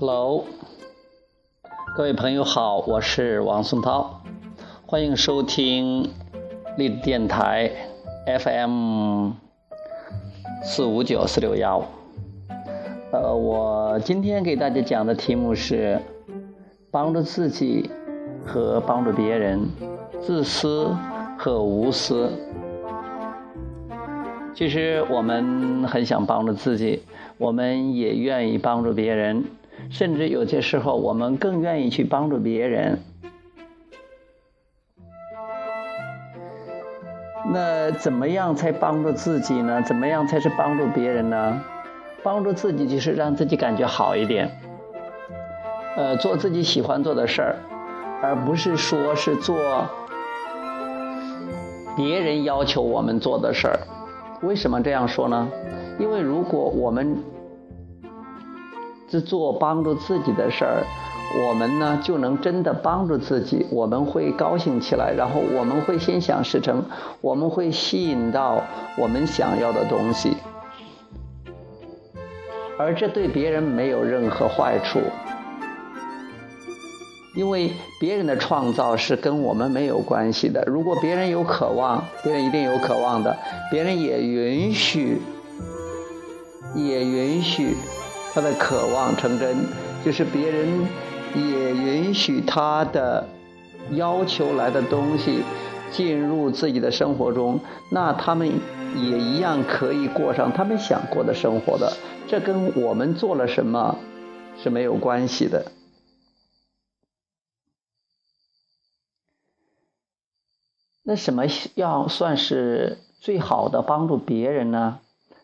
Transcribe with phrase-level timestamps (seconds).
[0.00, 0.44] Hello，
[1.96, 4.20] 各位朋友好，我是王松涛，
[4.86, 6.08] 欢迎收听
[6.76, 7.68] 励志电台
[8.24, 9.30] FM
[10.62, 11.82] 四五九四六幺。
[13.10, 16.00] 呃，我今天给大家讲的题目是
[16.92, 17.90] 帮助自己
[18.46, 19.68] 和帮助别人，
[20.22, 20.96] 自私
[21.36, 22.30] 和无私。
[24.54, 27.02] 其实我们很想帮助自己，
[27.36, 29.44] 我们也愿意帮助别人。
[29.90, 32.98] 甚至有些时候，我们更愿意去帮助别人。
[37.50, 39.80] 那怎么样才帮助自己呢？
[39.82, 41.64] 怎么样才是帮助别人呢？
[42.22, 44.50] 帮助自己就是让自己感觉好一点，
[45.96, 47.56] 呃，做自己喜欢做的事儿，
[48.20, 49.56] 而不是说是做
[51.96, 53.78] 别人要求我们做的事儿。
[54.42, 55.48] 为什么这样说呢？
[55.98, 57.16] 因为如果我们
[59.10, 60.84] 是做帮助自己的事儿，
[61.46, 66.84] 我们呢就能真的帮助自己，我们会高兴起来，然后我们会心想事成，
[67.20, 68.62] 我们会吸引到
[68.96, 70.36] 我们想要的东西，
[72.78, 75.00] 而这对别人没有任何坏处，
[77.34, 80.62] 因为别人的创造是跟我们没有关系的。
[80.66, 83.36] 如果别人有渴望，别人一定有渴望的，
[83.70, 85.20] 别人也允许，
[86.74, 87.76] 也允许。
[88.38, 89.66] 他的渴望成真，
[90.04, 90.86] 就是别人
[91.34, 93.26] 也允许他的
[93.90, 95.42] 要求来的东西
[95.90, 97.58] 进入自己的生活中，
[97.90, 98.48] 那他们
[98.94, 101.92] 也一样可以过上他们想过的生活的。
[102.28, 103.98] 这跟我们做了什么
[104.56, 105.72] 是没有关系的。
[111.02, 111.42] 那什么
[111.74, 115.00] 要算是最好的帮助别人呢？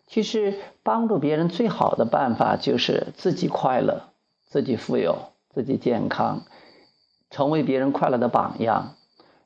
[0.06, 4.10] 其实帮助别人最好的办法就是自己快乐、
[4.47, 5.16] 自己富有、
[5.50, 6.42] 自己健康，
[7.31, 8.94] 成为别人快乐的榜样。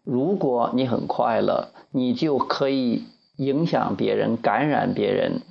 [0.05, 3.05] 如果你很快乐，你就可以
[3.37, 5.43] 影响别人、感染别人，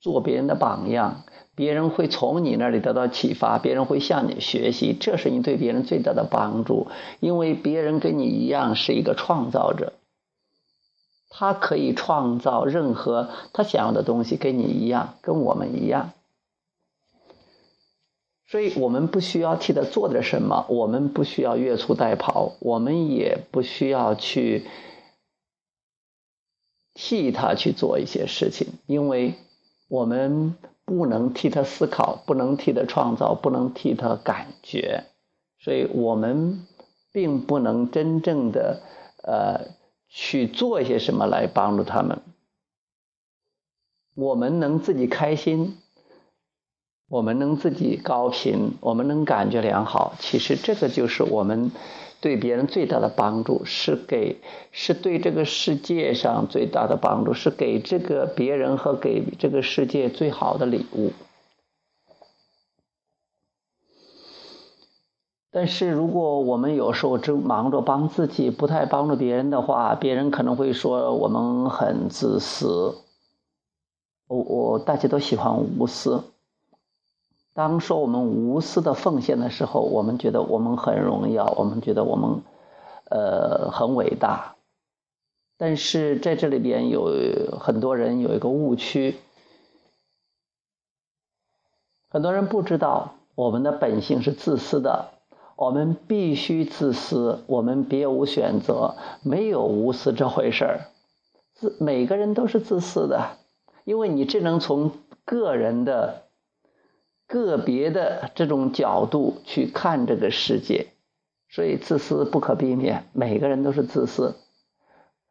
[0.00, 1.24] 做别人的榜样。
[1.56, 6.88] 别人会从你那里得到启发，别人会向你学习，这是你对别人最大的帮助。
[7.20, 9.92] 因为别人跟你一样是一个创造者。
[11.36, 16.12] 他可以创造任何他想要的东西，跟你一样，跟我们一样。
[18.46, 24.64] 所以我们不需要替他做点什么，我们不需要越俎代庖，我们也不需要去
[26.94, 29.34] 替他去做一些事情，因为
[29.88, 35.02] 我们不能替他思考，不能替他创造，不能替他感觉，
[35.58, 36.64] 所以我们
[37.12, 38.80] 并不能真正的
[39.24, 39.82] 呃。
[40.16, 42.22] 去做一些什么来帮助他们？
[44.14, 45.76] 我们能自己开心，
[47.08, 50.14] 我们能自己高频，我们能感觉良好。
[50.20, 51.72] 其实这个就是我们
[52.20, 54.38] 对别人最大的帮助，是给
[54.70, 61.10] 是对这个世界上最大的帮助，是给这个别人和给这个世界最好的礼物。
[65.54, 72.96] 但是，如果我们有时候只忙着帮自己，不太帮助别人的话，别人可能会说我们很自私。
[74.26, 76.24] 我我大家都喜欢无私。
[77.52, 82.42] 当说我们无私的奉献的时候，我们觉得我们很荣耀，我们觉得我们
[83.08, 84.56] 呃很伟大。
[85.56, 87.12] 但是在这里边有
[87.60, 89.14] 很多人有一个误区，
[92.08, 95.13] 很多人不知道我们的本性是自私的。
[95.56, 100.80] 我们必须自私，我们别无选择，没有无私这回事儿。
[101.54, 103.38] 自每个人都是自私的，
[103.84, 104.90] 因为你只能从
[105.24, 106.24] 个人的、
[107.28, 110.88] 个别的这种角度去看这个世界，
[111.48, 113.04] 所以自私不可避免。
[113.12, 114.34] 每个人都是自私，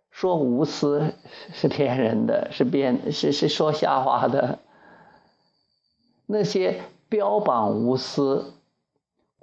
[0.09, 1.13] 说无私
[1.51, 4.59] 是骗人的，是编是是说瞎话的。
[6.25, 6.79] 那些
[7.09, 8.53] 标榜无私。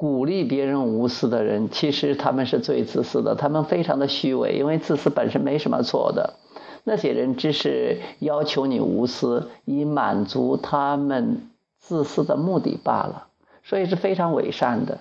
[0.00, 3.34] 鼓励别人无私的人，其实他们是最自私的。
[3.34, 6.38] 他们非常的虚伪，因为自私本身没什么错的。
[6.84, 13.26] 那些人只是要求你无私，以满足他们自私的目的罢了，
[13.62, 15.00] 所以是非常伪善的。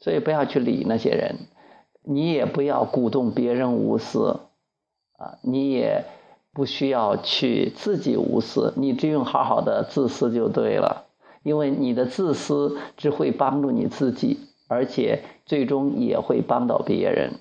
[0.00, 1.36] 所以不要去理那些人，
[2.02, 4.40] 你也不要鼓动别人无私，
[5.16, 6.04] 啊，你也
[6.52, 11.04] 不需要去自己无私，你只用好好的自私就对了。
[11.42, 17.34] 因为你的自私只会帮助你自己，而且最终也会帮到别人。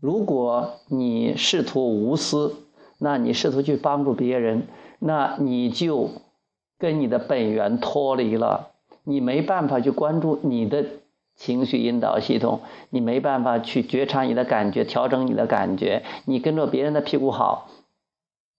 [0.00, 2.56] 如果你试图无私，
[2.98, 4.66] 那你试图去帮助别人，
[4.98, 6.10] 那你就
[6.78, 8.72] 跟你的本源脱离了，
[9.04, 10.84] 你没办法去关注你的
[11.34, 17.68] 情绪引导系统，你没办法去觉察你的感觉，调整你的感觉，你跟着别人的屁股好，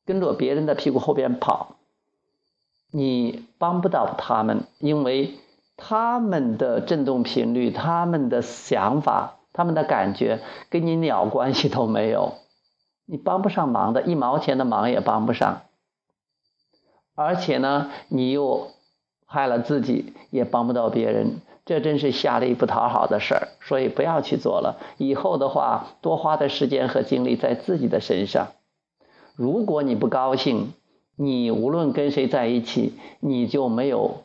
[0.05, 1.77] 跟着别人的屁股后边跑，
[2.95, 5.33] 你帮不到他们，因为
[5.75, 10.39] 他们的振动频率、他们的想法、他们的感觉
[10.69, 12.35] 跟你鸟关系都没有。
[13.05, 15.63] 你帮不上忙的，一毛钱的忙也帮不上，
[17.15, 18.71] 而且呢，你又
[19.25, 23.49] 害了自己，也帮不到别人，这真是下力不讨好的事儿。
[23.59, 24.77] 所以不要去做了。
[24.97, 28.53] 以后的话，多花的时间和精力在自己的身上。
[29.35, 30.71] 如果你不高兴，
[31.15, 34.23] 你无论跟谁在一起，你就没有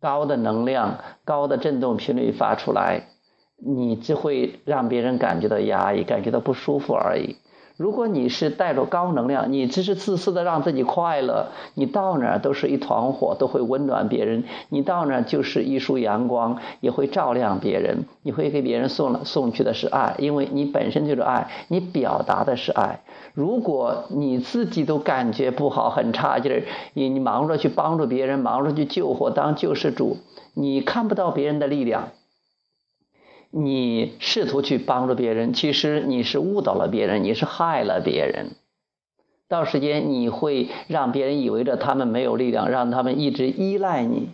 [0.00, 3.08] 高的能量、高的振动频率发出来，
[3.56, 7.36] 你只会让别人感觉到压抑，感觉到不舒服而已。
[7.80, 14.44] 如果你是带着高能量，你只是自私的让自己快乐，你到哪儿都是一团火，都会温暖别人。
[14.68, 18.04] 你到哪儿就是一束阳光，也会照亮别人。
[18.22, 23.00] 你会给别人送了送去的是爱，因为你本身就是爱，你表达的是爱。
[23.32, 30.18] 如果你自己都感觉不好，很差劲儿，你你忙着去帮助别人，忙着去救火，当救世主，
[30.52, 32.08] 你看不到别人的力量。
[33.50, 38.52] 你试图去帮助别人，其实你是误导了别人，你是害了别人。
[39.48, 44.30] 到时间你会让别人以为着他们没有力量，让他们一直依赖你。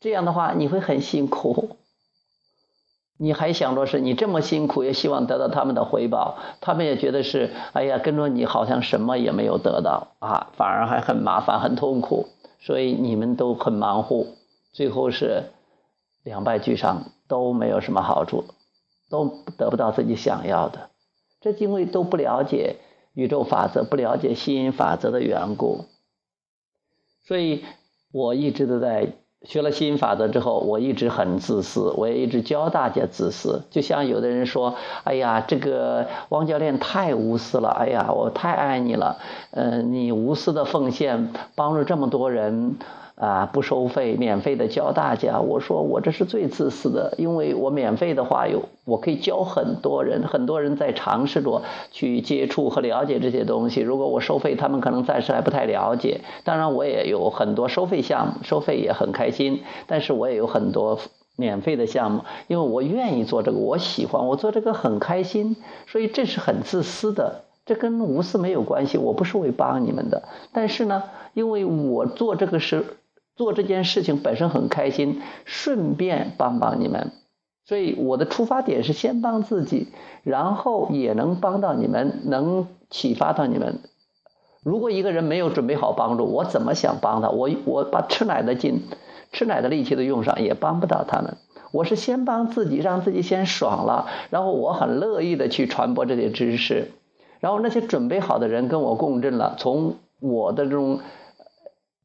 [0.00, 1.76] 这样的话，你会很辛苦。
[3.18, 12.26] 你还想着是你这么辛苦，也希望得到他们的回报，他们也觉得是，哎呀，跟着你好像什么也没有得到啊，反而还很麻烦、很痛苦。
[12.60, 14.34] 所以你们都很忙乎，
[14.72, 15.44] 最后是
[16.22, 17.04] 两败俱伤。
[17.28, 18.44] 都没有什么好处，
[19.08, 20.90] 都得不到自己想要的，
[21.40, 22.76] 这因为都不了解
[23.14, 25.86] 宇宙法则，不了解吸引法则的缘故。
[27.24, 27.64] 所以
[28.12, 29.14] 我一直都在
[29.44, 33.62] 学了吸引法则之后，我一直很自私，我也一直教大家自私。
[33.70, 34.74] 就像有的人说
[35.04, 39.16] ：“哎呀，这个汪教练太无私了，哎呀，我太爱你了，
[39.52, 42.76] 嗯，你无私的奉献，帮助这么多人。”
[43.14, 45.38] 啊，不收费，免费的教大家。
[45.40, 53.80] 我说我这是最自私的，因为我免费的话有，我可以教很多人，很多人在尝试着去接触和了解这些东西。
[53.80, 56.22] 如果我收费，他们可能暂时还不太了解。
[56.42, 59.62] 当然，我也有很多收费项目，收费也很开心。
[59.86, 60.98] 但是我也有很多
[61.36, 65.56] 免费的项目，因为我愿意做这个，我喜欢，我做这个很开心，
[65.86, 67.44] 所以这是很自私的。
[67.66, 70.24] 这跟无私没有关系，我不是为帮你们的。
[70.52, 71.04] 但是呢，
[71.34, 72.84] 因为我做这个是。
[73.34, 77.12] 做这件事情本身很开心，顺便帮帮你们，
[77.64, 79.88] 所以我的出发点是先帮自己，
[80.22, 83.78] 然后也能帮到你们，能启发到你们。
[84.62, 87.30] 如果一个人没有准备好帮助，我怎么想帮他？
[87.30, 88.82] 我我把吃奶的劲、
[89.32, 91.38] 吃奶的力气都用上，也帮不到他们。
[91.72, 96.92] 我是先帮自己，让自己先爽了，然后我很乐意的去传播这些知识，
[97.40, 101.00] 然后那些准备好的人跟我共振了，从我的这种。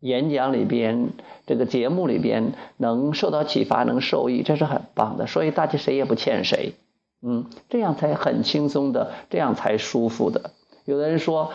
[0.07, 1.09] 演讲里边，
[1.45, 5.27] 这个节目里边能受到启发，能受益，这是很棒的。
[5.27, 6.75] 所以大家谁也不欠谁，
[7.21, 10.51] 嗯，这样才很轻松的，这样才舒服的。
[10.85, 11.51] 有的人说，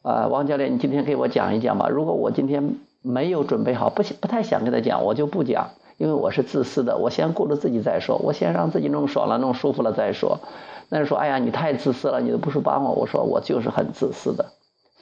[0.00, 1.88] 啊，王教练，你今天给我讲一讲吧。
[1.90, 10.40] 如果我今天没有准备好，不不太想跟他讲，我就不讲，因为我是自私的，我先顾着自己再说，我先让自己弄爽了、弄舒服了再说。
[10.88, 12.92] 那人说，哎呀，你太自私了，你都不是帮我。
[12.92, 14.52] 我说，我就是很自私的，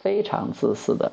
[0.03, 1.13] 非常自私的。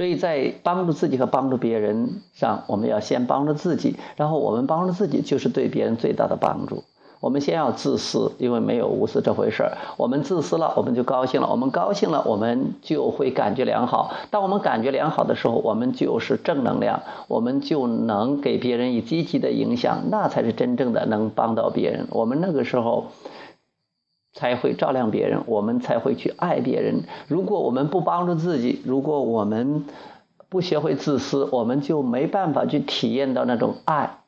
[0.00, 6.84] 所以在帮助自己和帮助别人上，我们要先帮助自己，然后我们帮助自己就是对别人最大的帮助。
[7.20, 9.76] 我们先要自私，因为没有无私这回事儿。
[9.98, 14.14] 我们自私了，我们就高兴了；我们高兴了，我们就会感觉良好。
[14.30, 22.06] 当我们感觉良好的时候，我们就是正能量，我们就能给别人以积极的影响，那才是真正的能帮到别人。
[22.08, 23.08] 我们那个时候。
[24.32, 27.04] 才会照亮别人，我们才会去爱别人。
[27.28, 29.84] 如果我们不帮助自己，如果我们
[30.48, 34.18] 不学会自私，我们就没办法去体验到那种爱，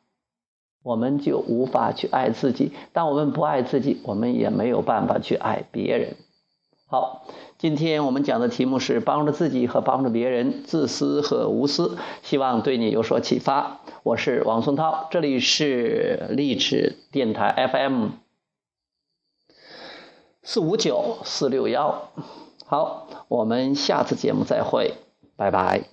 [0.82, 2.72] 我们就无法去爱自己。
[2.92, 6.16] 当我们不爱自己，我们也没有办法去爱别人。
[6.86, 7.24] 好，
[7.56, 13.80] 今天我们讲的题目是帮助自己和帮助别人，自私和无私，希望对你有所启发。
[14.02, 18.08] 我是王松涛，这里是励志电台 FM。
[20.42, 22.10] 四五九四六幺，
[22.66, 24.94] 好，我们下次节目再会，
[25.36, 25.84] 拜拜。